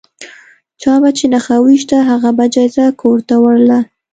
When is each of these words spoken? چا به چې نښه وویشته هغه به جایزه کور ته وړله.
چا 0.81 0.93
به 1.01 1.09
چې 1.17 1.25
نښه 1.33 1.55
وویشته 1.59 1.95
هغه 2.09 2.29
به 2.37 2.45
جایزه 2.53 2.85
کور 3.01 3.17
ته 3.27 3.35
وړله. 3.41 3.79